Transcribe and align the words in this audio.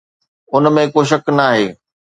ان 0.53 0.63
۾ 0.77 0.83
ڪو 0.93 1.01
شڪ 1.09 1.23
ناهي 1.37 1.65